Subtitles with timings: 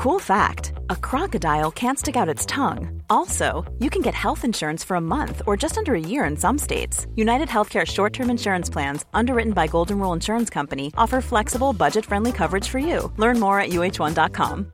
[0.00, 3.02] Cool fact a crocodile can't stick out its tongue.
[3.10, 6.38] Also, you can get health insurance for a month or just under a year in
[6.38, 7.06] some states.
[7.16, 12.06] United Healthcare short term insurance plans, underwritten by Golden Rule Insurance Company, offer flexible, budget
[12.06, 13.12] friendly coverage for you.
[13.18, 14.72] Learn more at uh1.com.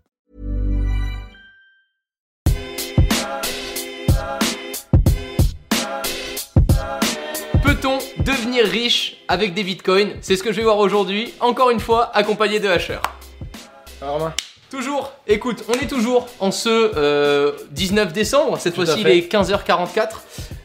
[7.64, 10.18] Peut-on devenir riche avec des bitcoins?
[10.20, 12.68] C'est ce que je vais voir aujourd'hui, encore une fois, accompagné de.
[14.00, 14.32] Alors,
[14.77, 20.09] Toujours, écoute, on est toujours en ce euh, 19 décembre, cette fois-ci il est 15h44.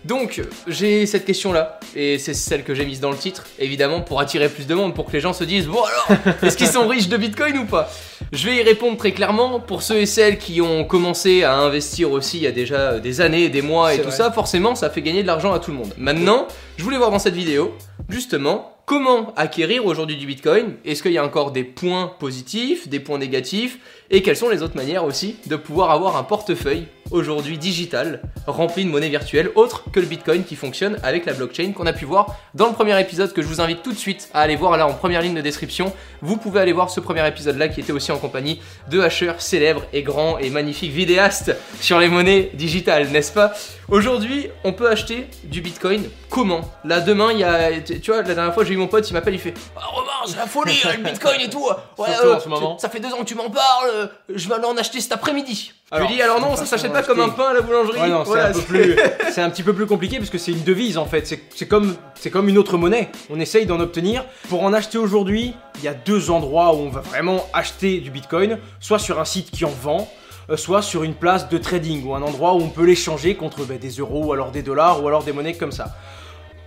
[0.04, 4.20] Donc j'ai cette question-là, et c'est celle que j'ai mise dans le titre, évidemment pour
[4.20, 6.90] attirer plus de monde, pour que les gens se disent Bon alors, est-ce qu'ils sont
[6.90, 7.90] riches de Bitcoin ou pas?
[8.34, 12.12] Je vais y répondre très clairement, pour ceux et celles qui ont commencé à investir
[12.12, 14.18] aussi il y a déjà des années, des mois et tout vrai.
[14.18, 15.94] ça, forcément ça fait gagner de l'argent à tout le monde.
[15.98, 17.76] Maintenant, je voulais voir dans cette vidéo,
[18.10, 23.00] justement, comment acquérir aujourd'hui du Bitcoin Est-ce qu'il y a encore des points positifs, des
[23.00, 23.80] points négatifs?
[24.14, 28.86] Et quelles sont les autres manières aussi de pouvoir avoir un portefeuille aujourd'hui digital rempli
[28.86, 32.06] de monnaie virtuelle autre que le Bitcoin qui fonctionne avec la blockchain qu'on a pu
[32.06, 34.78] voir dans le premier épisode que je vous invite tout de suite à aller voir
[34.78, 35.94] là en première ligne de description.
[36.22, 39.34] Vous pouvez aller voir ce premier épisode là qui était aussi en compagnie de Hasher,
[39.40, 43.54] célèbre et grand et magnifique vidéaste sur les monnaies digitales, n'est-ce pas?
[43.90, 46.10] Aujourd'hui, on peut acheter du Bitcoin.
[46.30, 46.62] Comment?
[46.86, 47.72] Là, demain, il y a.
[47.82, 50.12] Tu vois, la dernière fois, j'ai eu mon pote, il m'appelle, il fait Ah, Romain,
[50.26, 51.68] c'est la folie, le Bitcoin et tout.
[51.98, 52.78] Ouais, Surtout euh, en ce moment.
[52.78, 55.12] Ça fait deux ans que tu m'en parles, euh, je vais aller en acheter cet
[55.12, 55.74] après-midi.
[55.92, 58.00] Alors, lui dis Alors non, ça s'achète pas comme un pain à la boulangerie.
[58.00, 58.96] Ouais, non, Voilà, c'est un, peu plus-
[59.34, 61.28] c'est un petit peu plus compliqué parce que c'est une devise en fait.
[61.28, 63.10] C'est- C'est comme, c'est comme une autre monnaie.
[63.30, 64.26] On essaye d'en obtenir.
[64.50, 68.10] Pour en acheter aujourd'hui, il y a deux endroits où on va vraiment acheter du
[68.12, 68.58] bitcoin.
[68.80, 70.10] Soit sur un site qui en vend,
[70.50, 73.66] euh, soit sur une place de trading ou un endroit où on peut l'échanger contre
[73.66, 75.96] ben, des euros ou alors des dollars ou alors des monnaies comme ça.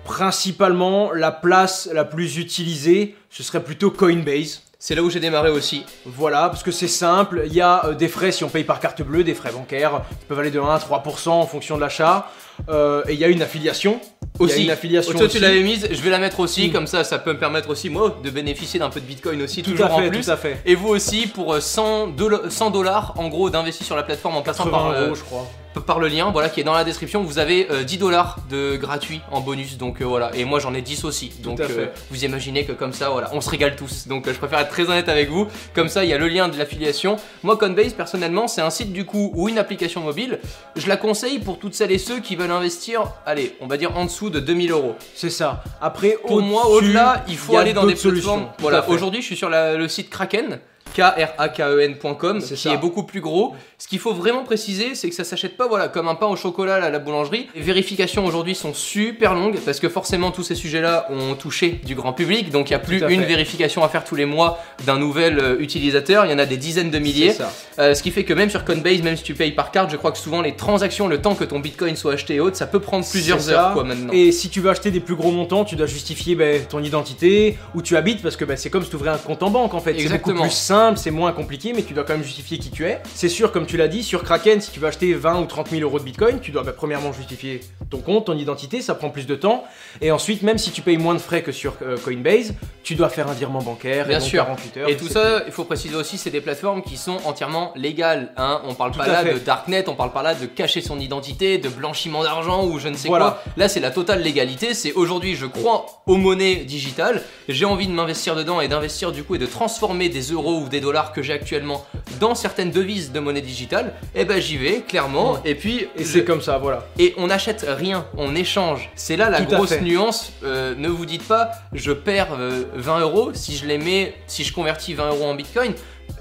[0.04, 4.62] Principalement, la place la plus utilisée, ce serait plutôt Coinbase.
[4.86, 5.82] C'est là où j'ai démarré aussi.
[6.04, 8.80] Voilà, parce que c'est simple, il y a euh, des frais si on paye par
[8.80, 11.80] carte bleue, des frais bancaires qui peuvent aller de 1 à 3% en fonction de
[11.80, 12.28] l'achat,
[12.68, 13.98] Euh, et il y a une affiliation.
[14.38, 14.64] Il y a Aussi.
[14.64, 15.36] une affiliation Toi, aussi.
[15.38, 16.72] tu l'avais mise, je vais la mettre aussi, Mm.
[16.72, 19.62] comme ça, ça peut me permettre aussi, moi, de bénéficier d'un peu de Bitcoin aussi,
[19.62, 20.20] Tout toujours à fait, en plus.
[20.24, 20.58] tout à fait.
[20.66, 24.36] Et vous aussi, pour euh, 100 dolla- 100 dollars, en gros, d'investir sur la plateforme
[24.36, 25.46] en passant 80 par, euh, euros, je crois.
[25.80, 28.76] Par le lien, voilà, qui est dans la description, vous avez euh, 10 dollars de
[28.76, 29.76] gratuit en bonus.
[29.78, 31.32] Donc euh, voilà, et moi j'en ai 10 aussi.
[31.42, 34.06] Donc euh, vous imaginez que comme ça, voilà, on se régale tous.
[34.08, 35.46] Donc euh, je préfère être très honnête avec vous.
[35.74, 37.16] Comme ça, il y a le lien de l'affiliation.
[37.42, 40.38] Moi, Coinbase, personnellement, c'est un site du coup ou une application mobile.
[40.76, 43.96] Je la conseille pour toutes celles et ceux qui veulent investir, allez, on va dire
[43.96, 44.94] en dessous de 2000 euros.
[45.14, 45.62] C'est ça.
[45.80, 48.46] Après, Pour moi, au-delà, il faut aller dans des plateformes.
[48.58, 50.60] Voilà, aujourd'hui, je suis sur la- le site Kraken.
[50.94, 52.72] K-R-A-K-E-N.com, qui ça.
[52.72, 53.54] est beaucoup plus gros.
[53.78, 56.36] Ce qu'il faut vraiment préciser, c'est que ça s'achète pas voilà, comme un pain au
[56.36, 57.48] chocolat à la boulangerie.
[57.54, 61.94] Les vérifications aujourd'hui sont super longues parce que forcément tous ces sujets-là ont touché du
[61.94, 62.50] grand public.
[62.50, 63.26] Donc il n'y a plus une fait.
[63.26, 66.24] vérification à faire tous les mois d'un nouvel euh, utilisateur.
[66.24, 67.34] Il y en a des dizaines de milliers.
[67.78, 69.96] Euh, ce qui fait que même sur Coinbase, même si tu payes par carte, je
[69.96, 72.66] crois que souvent les transactions, le temps que ton bitcoin soit acheté et autres, ça
[72.66, 73.70] peut prendre plusieurs heures ça.
[73.74, 74.12] quoi maintenant.
[74.12, 77.56] Et si tu veux acheter des plus gros montants, tu dois justifier ben, ton identité,
[77.74, 79.74] où tu habites, parce que ben, c'est comme si tu ouvrais un compte en banque
[79.74, 79.94] en fait.
[79.98, 82.86] C'est beaucoup plus simple, c'est moins compliqué, mais tu dois quand même justifier qui tu
[82.86, 83.00] es.
[83.14, 85.70] C'est sûr, comme tu l'as dit, sur Kraken, si tu veux acheter 20 ou 30
[85.70, 89.10] 000 euros de bitcoin, tu dois ben, premièrement justifier ton compte, ton identité, ça prend
[89.10, 89.64] plus de temps.
[90.00, 93.08] Et ensuite, même si tu payes moins de frais que sur euh, Coinbase, tu dois
[93.08, 94.44] faire un virement bancaire, Bien et sûr.
[94.44, 94.88] 48 heures.
[94.88, 98.32] Et tout ça, il faut préciser aussi, c'est des plateformes qui sont entièrement légales.
[98.36, 98.60] Hein.
[98.66, 99.34] On parle Tout pas là fait.
[99.34, 102.88] de darknet, on parle pas là de cacher son identité, de blanchiment d'argent ou je
[102.88, 103.40] ne sais Voilà.
[103.42, 103.52] quoi.
[103.56, 104.74] Là, c'est la totale légalité.
[104.74, 107.22] C'est aujourd'hui, je crois aux monnaies digitales.
[107.48, 110.68] J'ai envie de m'investir dedans et d'investir du coup et de transformer des euros ou
[110.68, 111.84] des dollars que j'ai actuellement
[112.20, 113.94] dans certaines devises de monnaie digitale.
[114.14, 115.38] Et ben j'y vais clairement.
[115.44, 116.86] Et puis Et je- c'est comme ça, voilà.
[116.98, 118.90] et on n'achète rien, on échange.
[118.94, 120.32] C'est là la Tout grosse nuance.
[120.44, 124.44] Euh, ne vous dites pas, je perds euh, 20 euros si je les mets, si
[124.44, 125.72] je convertis 20 euros en bitcoin.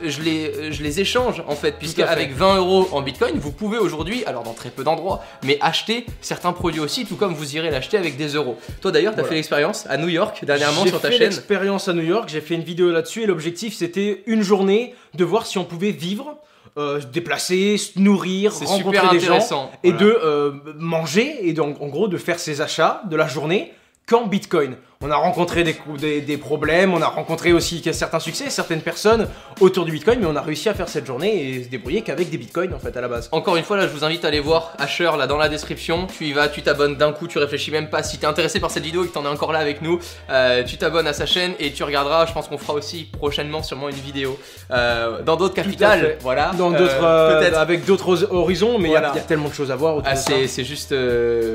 [0.01, 2.03] Je les, je les échange en fait, puisque fait.
[2.03, 6.05] avec 20 euros en bitcoin, vous pouvez aujourd'hui, alors dans très peu d'endroits, mais acheter
[6.19, 8.57] certains produits aussi, tout comme vous irez l'acheter avec des euros.
[8.81, 9.29] Toi d'ailleurs, tu as Voilà.
[9.29, 11.29] fait l'expérience à New York dernièrement J'ai sur ta fait chaîne.
[11.29, 15.23] l'expérience à New York, j'ai fait une vidéo là-dessus et l'objectif c'était une journée de
[15.23, 16.35] voir si on pouvait vivre,
[16.77, 20.05] euh, se déplacer, se nourrir, rencontrer super des gens et Voilà.
[20.05, 23.71] de euh, manger et donc en gros de faire ses achats de la journée
[24.07, 24.75] qu'en Bitcoin.
[25.05, 29.27] On a rencontré des, des, des problèmes, on a rencontré aussi certains succès, certaines personnes
[29.59, 32.29] autour du Bitcoin, mais on a réussi à faire cette journée et se débrouiller qu'avec
[32.29, 33.27] des Bitcoins en fait à la base.
[33.33, 36.07] Encore une fois, là, je vous invite à aller voir Asher là dans la description.
[36.07, 38.01] Tu y vas, tu t'abonnes d'un coup, tu réfléchis même pas.
[38.01, 40.63] Si t'es intéressé par cette vidéo et que t'en es encore là avec nous, euh,
[40.63, 42.25] tu t'abonnes à sa chaîne et tu regarderas.
[42.25, 44.39] Je pense qu'on fera aussi prochainement sûrement une vidéo
[44.71, 46.17] euh, dans d'autres capitales.
[46.21, 46.51] Voilà.
[46.57, 47.57] Dans Euh, d'autres, euh, peut-être.
[47.57, 49.11] avec d'autres horizons, mais il y a- Voilà.
[49.15, 50.95] il y, a tellement de choses à voir Ah, c'est juste.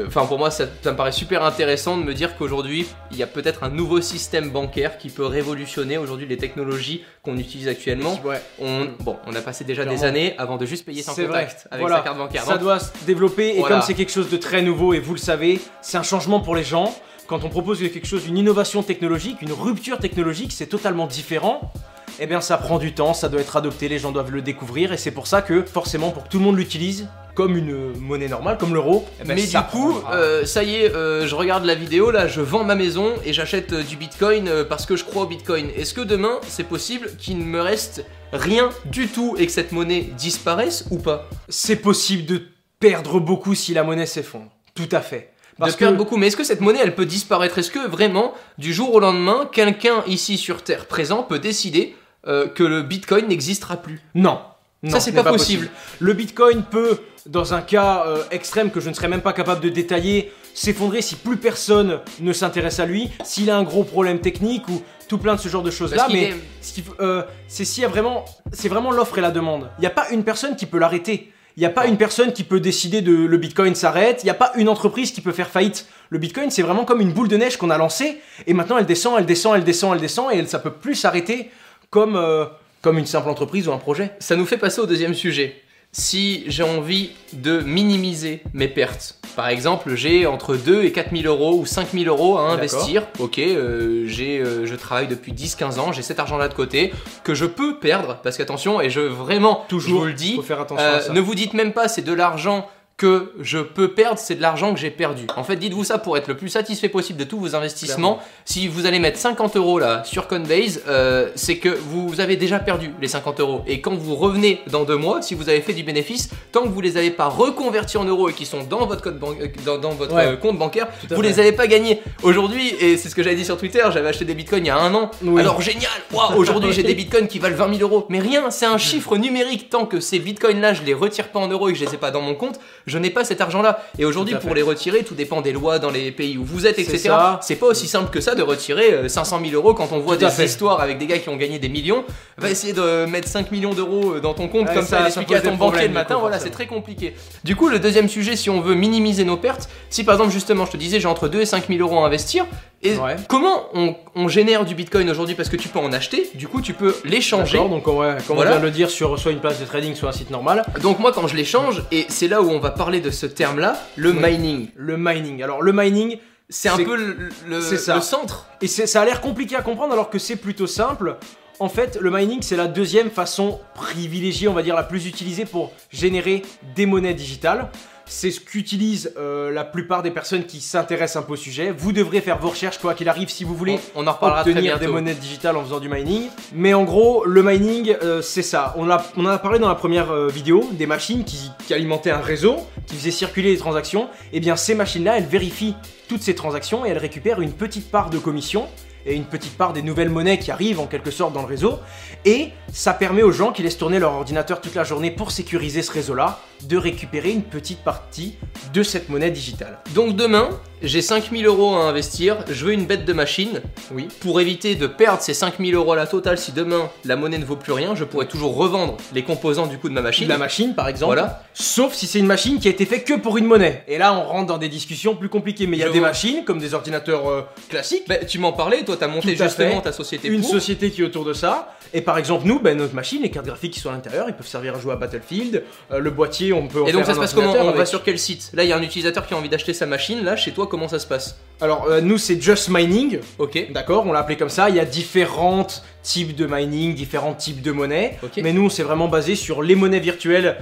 [0.07, 3.23] Enfin, pour moi, ça, ça me paraît super intéressant de me dire qu'aujourd'hui, il y
[3.23, 8.19] a peut-être un nouveau système bancaire qui peut révolutionner aujourd'hui les technologies qu'on utilise actuellement.
[8.25, 8.41] Ouais.
[8.61, 11.43] On, bon, on a passé déjà des années avant de juste payer sans C'est vrai.
[11.45, 11.99] contact avec Voilà.
[11.99, 12.43] sa carte bancaire.
[12.43, 15.21] Ça doit se développer et comme c'est quelque chose de très nouveau et vous le
[15.21, 16.93] savez, c'est un changement pour les gens.
[17.29, 21.73] Quand on propose quelque chose, une innovation technologique, une rupture technologique, c'est totalement différent.
[22.21, 24.93] Eh bien, ça prend du temps, ça doit être adopté, les gens doivent le découvrir
[24.93, 27.07] et c'est pour ça que forcément, pour que tout le monde l'utilise
[27.39, 30.93] comme une monnaie normale, comme l'euro, eh ben, mais du coup, euh, ça y est,
[30.93, 34.51] euh, je regarde la vidéo là, je vends ma maison et j'achète euh, du bitcoin
[34.69, 35.69] parce que je crois au bitcoin.
[35.77, 39.71] Est-ce que demain c'est possible qu'il ne me reste rien du tout et que cette
[39.71, 41.31] monnaie disparaisse ou pas?
[41.49, 42.43] C'est possible de
[42.81, 44.51] perdre beaucoup si la monnaie s'effondre.
[44.75, 45.31] Tout à fait.
[45.61, 46.17] Parce de perdre que beaucoup.
[46.17, 47.57] Mais est-ce que cette monnaie, elle peut disparaître?
[47.57, 51.95] Est-ce que vraiment, du jour au lendemain, quelqu'un ici sur Terre présent peut décider
[52.27, 54.01] euh, que le Bitcoin n'existera plus?
[54.17, 54.41] Non.
[54.83, 55.69] Non, Ça, c'est ce pas possible.
[55.99, 59.61] Le Bitcoin peut, dans un cas euh, extrême que je ne serais même pas capable
[59.61, 64.21] de détailler, s'effondrer si plus personne ne s'intéresse à lui, s'il a un gros problème
[64.21, 66.07] technique ou tout plein de ce genre de choses-là.
[66.13, 69.69] Mais est- euh, c'est s'il y a vraiment, c'est vraiment l'offre et la demande.
[69.79, 71.33] Il n'y a pas une personne qui peut l'arrêter.
[71.57, 74.21] Il n'y a pas une personne qui peut décider de le Bitcoin s'arrête.
[74.23, 75.89] Il n'y a pas une entreprise qui peut faire faillite.
[76.09, 78.87] Le Bitcoin, c'est vraiment comme une boule de neige qu'on a lancée et maintenant elle
[78.87, 81.51] descend, elle descend, elle descend, elle descend et elle, ça peut plus s'arrêter
[81.91, 82.45] comme euh,
[82.83, 84.13] comme une simple entreprise ou un projet.
[84.19, 85.63] Ça nous fait passer au deuxième sujet.
[85.91, 91.33] Si j'ai envie de minimiser mes pertes, par exemple, j'ai entre 2 et 4 000
[91.33, 95.79] euros ou 5 000 euros à investir, ok, euh, j'ai, euh, je travaille depuis 10-15
[95.79, 96.93] ans, j'ai cet argent-là de côté,
[97.25, 100.43] que je peux perdre, parce qu'attention, et je vraiment, Toujours, je vous le dis, faut
[100.43, 101.13] faire attention euh, à ça.
[101.13, 104.75] ne vous dites même pas c'est de l'argent que je peux perdre, c'est de l'argent
[104.75, 105.23] que j'ai perdu.
[105.37, 108.19] En fait, dites-vous ça pour être le plus satisfait possible de tous vos investissements.
[108.45, 112.59] Si vous allez mettre 50 euros là sur Coinbase, euh, c'est que vous avez déjà
[112.59, 113.63] perdu les 50 euros.
[113.69, 116.69] Et quand vous revenez dans deux mois, si vous avez fait du bénéfice, tant que
[116.71, 119.47] vous les avez pas reconvertis en euros et qui sont dans votre, code ban- euh,
[119.65, 120.27] dans, dans votre Ouais.
[120.27, 122.03] euh, compte bancaire, vous les avez pas gagnés.
[122.25, 124.71] Aujourd'hui, et c'est ce que j'avais dit sur Twitter, j'avais acheté des bitcoins il y
[124.71, 125.13] a un an.
[125.23, 125.41] Oui.
[125.41, 128.07] Alors génial, Waouh, aujourd'hui j'ai des bitcoins qui valent 20 000 euros.
[128.09, 129.71] Mais rien, c'est un chiffre numérique.
[129.71, 131.95] Tant que ces bitcoins là, je les retire pas en euros et que je les
[131.95, 133.83] ai pas dans mon compte, je n'ai pas cet argent là.
[133.99, 134.55] Et aujourd'hui, pour fait.
[134.57, 137.11] les retirer, tout dépend des lois dans les pays où vous êtes, etc.
[137.41, 140.17] C'est pas aussi simple que ça de retirer euh, 500 000 euros quand on voit
[140.17, 142.05] Tout des histoires avec des gars qui ont gagné des millions.
[142.37, 145.05] Va essayer de mettre 5 millions d'euros euh, dans ton compte Ouais, comme ça- ça,
[145.05, 146.15] l'expliquer à ton banquier le matin.
[146.17, 147.15] coup, Voilà, c'est très compliqué.
[147.45, 150.67] Du coup, le deuxième sujet, si on veut minimiser nos pertes, si par exemple justement,
[150.67, 152.47] je te disais, j'ai entre 2 et 5 000 euros à investir.
[152.83, 153.17] Et Ouais.
[153.29, 156.61] comment on, on génère du bitcoin aujourd'hui Parce que tu peux en acheter, du coup
[156.61, 157.59] tu peux l'échanger.
[157.59, 158.51] Donc ouais, comme Voilà.
[158.51, 160.65] on vient de le dire sur soit une place de trading, soit un site normal.
[160.83, 163.77] Donc moi quand je l'échange, et c'est là où on va parler de ce terme-là,
[163.97, 164.69] le mining.
[164.77, 165.43] Le mining.
[165.43, 166.19] Alors le mining,
[166.51, 167.97] C'est un peu le, le- c'est ça.
[167.97, 168.47] le centre.
[168.63, 171.17] et ça a l'air compliqué à comprendre alors que c'est plutôt simple.
[171.61, 175.45] En fait, le mining, c'est la deuxième façon privilégiée, on va dire la plus utilisée
[175.45, 176.43] pour générer
[176.77, 177.69] des monnaies digitales.
[178.09, 181.71] C'est ce qu'utilisent euh, la plupart des personnes qui s'intéressent un peu au sujet.
[181.71, 184.43] Vous devrez faire vos recherches quoi qu'il arrive si vous voulez On, on en reparlera
[184.43, 184.87] très obtenir bientôt.
[184.87, 186.29] des monnaies digitales en faisant du mining.
[186.55, 188.75] Mais en gros, le mining, euh, c'est ça.
[188.77, 191.75] On, a, on en a parlé dans la première euh, vidéo, des machines qui, qui
[191.75, 192.57] alimentaient un réseau,
[192.87, 194.09] qui faisaient circuler les transactions.
[194.33, 195.75] Et bien ces machines-là, elles vérifient
[196.09, 198.67] toutes ces transactions et elles récupèrent une petite part de commission
[199.07, 201.79] et une petite part des nouvelles monnaies qui arrivent en quelque sorte dans le réseau.
[202.25, 205.83] Et ça permet aux gens qui laissent tourner leur ordinateur toute la journée pour sécuriser
[205.83, 208.35] ce réseau-là de récupérer une petite partie
[208.75, 209.79] de cette monnaie digitale.
[209.95, 210.49] Donc demain,
[210.83, 213.61] j'ai 5000 euros à investir, je veux une bête de machine.
[213.93, 214.09] Oui.
[214.21, 217.45] Pour éviter de perdre ces 5000 euros à la totale, si demain la monnaie ne
[217.45, 220.29] vaut plus rien, je pourrais toujours revendre les composants du coup de ma machine.
[220.29, 221.15] La machine, par exemple.
[221.15, 221.43] Voilà.
[221.55, 223.83] Sauf si c'est une machine qui a été faite que pour une monnaie.
[223.89, 225.67] Et là, on rentre dans des discussions plus compliquées.
[225.67, 226.09] Mais il y a Je des vois.
[226.09, 229.83] machines, comme des ordinateurs euh, classiques, Bah, tu m'en parlais, toi t'as monté justement fait.
[229.83, 230.51] ta société une pour.
[230.51, 231.75] société qui est autour de ça.
[231.95, 234.35] Et par exemple, nous, ben, notre machine, les cartes graphiques qui sont à l'intérieur, ils
[234.35, 235.65] peuvent servir à jouer à Battlefield.
[235.91, 237.87] Euh, le boîtier, on peut en Et donc faire ça se passe comment On va
[237.87, 240.25] sur quel site Là il y a un utilisateur qui a envie d'acheter sa machine,
[240.25, 243.21] là chez toi comment ça se passe Alors, euh, nous, c'est Just Mining.
[243.39, 243.73] Ok.
[243.73, 244.69] D'accord, on l'a appelé comme ça.
[244.69, 245.67] Il y a différents
[246.03, 248.19] types de mining, différents types de monnaies.
[248.23, 248.41] Ok.
[248.43, 250.57] Mais nous, on s'est vraiment basé sur les monnaies virtuelles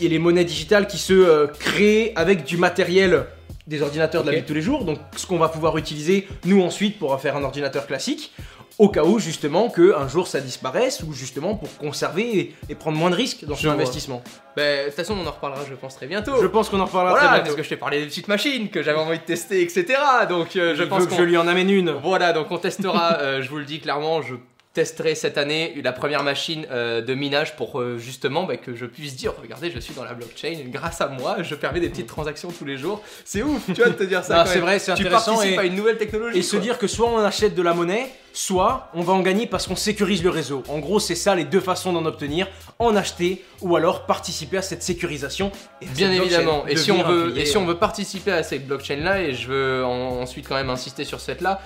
[0.00, 3.26] et les monnaies digitales qui se euh, créent avec du matériel
[3.66, 4.84] des ordinateurs de la vie de tous les jours.
[4.84, 8.32] Donc, ce qu'on va pouvoir utiliser, nous, ensuite, pour faire un ordinateur classique.
[8.78, 12.74] Au cas où, justement, que un jour ça disparaisse ou justement pour conserver et, et
[12.74, 14.22] prendre moins de risques dans son investissement.
[14.56, 16.32] Bah, de toute façon on en reparlera je pense très bientôt.
[16.40, 17.56] Je pense qu'on en reparlera Voilà, très parce bientôt.
[17.58, 19.86] que je t'ai parlé des petites machines que j'avais envie de tester, etc.
[20.28, 21.90] Donc euh, je pense que je lui en amène une.
[21.90, 24.34] Voilà, donc on testera, euh, je vous le dis clairement, je
[24.74, 28.84] testerai cette année la première machine euh, de minage pour euh, justement bah, que je
[28.86, 32.08] puisse dire, regardez, je suis dans la blockchain, grâce à moi, je permets des petites
[32.08, 33.00] transactions tous les jours.
[33.24, 34.44] C'est ouf, tu vois, de te dire ça.
[34.46, 36.38] C'est vrai, c'est Tu intéressant participes et- à une nouvelle technologie.
[36.38, 39.46] Et se dire que soit on achète de la monnaie, soit on va en gagner
[39.46, 40.64] parce qu'on sécurise le réseau.
[40.68, 42.48] En gros, c'est ça les deux façons d'en obtenir
[42.80, 45.52] en acheter ou alors participer à cette sécurisation.
[45.80, 46.66] Et Bien évidemment.
[46.66, 49.46] Et si, on veut, et si on veut participer à cette blockchain là, et je
[49.46, 51.60] veux en- ensuite quand même insister sur cette là,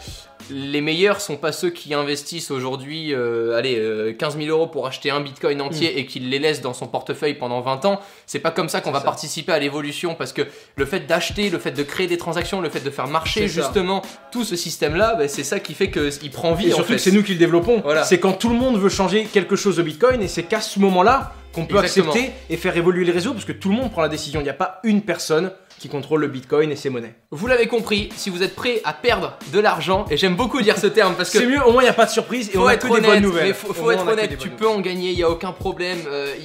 [0.50, 4.86] les meilleurs sont pas ceux qui investissent aujourd'hui, euh, allez, euh, 15 000 euros pour
[4.86, 8.00] acheter un bitcoin entier et qu'ils les laissent dans son portefeuille pendant 20 ans.
[8.26, 9.04] C'est pas comme ça qu'on va ça.
[9.04, 10.42] participer à l'évolution parce que
[10.76, 13.62] le fait d'acheter, le fait de créer des transactions, le fait de faire marcher ça.
[13.62, 14.02] justement
[14.32, 16.94] tout ce système-là, bah, c'est ça qui fait qu'il prend vie Et en surtout fait.
[16.96, 17.80] que c'est nous qui le développons.
[17.82, 18.04] Voilà.
[18.04, 20.78] C'est quand tout le monde veut changer quelque chose au Bitcoin et c'est qu'à ce
[20.80, 22.12] moment-là qu'on peut Exactement.
[22.12, 24.40] accepter et faire évoluer le réseau parce que tout le monde prend la décision.
[24.40, 27.14] Il n'y a pas une personne qui contrôle le Bitcoin et ses monnaies.
[27.30, 30.78] Vous l'avez compris, si vous êtes prêt à perdre de l'argent, et j'aime beaucoup dire
[30.78, 32.52] ce terme parce que C'est mieux, au moins il n'y a pas de surprise et
[32.52, 33.49] faut on a être que des bonnes honnête, nouvelles.
[33.49, 35.99] mais faut, Au faut être honnête, tu peux en gagner, il y a aucun problème,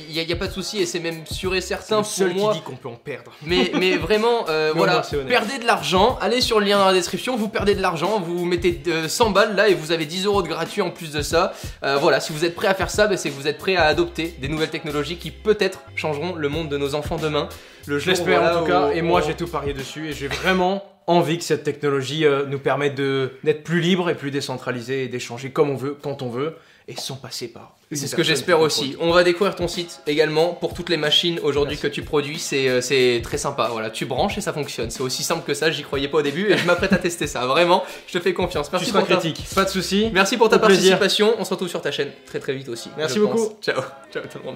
[0.10, 2.34] il y, a pas de souci et c'est même sûr et certain le pour seul
[2.34, 2.54] moi.
[2.54, 3.32] qui dit qu'on peut en perdre.
[3.46, 5.28] Mais, mais vraiment, euh, Mais voilà, moins, honnête.
[5.28, 8.46] perdez de l'argent, allez sur le lien dans la description, vous perdez de l'argent, vous
[8.46, 11.22] mettez euh, 100 balles là et vous avez 10 euros de gratuit en plus de
[11.22, 11.54] ça.
[11.84, 13.76] Euh, voilà, si vous êtes prêt à faire ça, bah, c'est que vous êtes prêt
[13.76, 17.50] à adopter des nouvelles technologies qui peut-être changeront le monde de nos enfants demain.
[17.88, 20.14] Le Je jour, l'espère voilà, en tout cas et moi j'ai tout parié dessus et
[20.14, 24.32] j'ai vraiment envie que cette technologie euh, nous permette de- d'être plus libre et plus
[24.32, 26.56] décentralisé et d'échanger comme on veut, quand on veut
[26.88, 27.76] et sans passer par.
[27.92, 28.96] C'est ce que j'espère aussi.
[29.00, 32.40] On va découvrir ton site également pour toutes les machines aujourd'hui que tu produis.
[32.40, 33.68] C'est euh, c'est très sympa.
[33.72, 34.90] Voilà, tu branches et ça fonctionne.
[34.90, 35.70] C'est aussi simple que ça.
[35.72, 37.46] J'y croyais pas au début et je m'apprête à tester ça.
[37.46, 38.68] Vraiment, je te fais confiance.
[38.68, 40.10] Tu Merci seras pour ta- critique, pas de souci.
[40.14, 40.98] Merci pour ta Au plaisir.
[40.98, 41.36] participation.
[41.38, 42.90] On se retrouve sur ta chaîne très très vite aussi.
[42.98, 43.30] Merci pense.
[43.42, 43.56] beaucoup.
[43.62, 43.82] Ciao.
[44.12, 44.56] Ciao tout le monde.